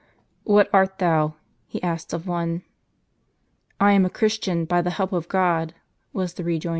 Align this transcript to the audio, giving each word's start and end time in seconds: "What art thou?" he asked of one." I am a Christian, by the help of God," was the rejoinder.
"What 0.45 0.67
art 0.73 0.97
thou?" 0.97 1.35
he 1.67 1.79
asked 1.83 2.11
of 2.11 2.25
one." 2.25 2.63
I 3.79 3.91
am 3.91 4.03
a 4.03 4.09
Christian, 4.09 4.65
by 4.65 4.81
the 4.81 4.89
help 4.89 5.11
of 5.11 5.27
God," 5.27 5.75
was 6.11 6.33
the 6.33 6.43
rejoinder. 6.43 6.69